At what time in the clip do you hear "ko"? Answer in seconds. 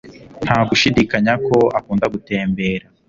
1.47-1.57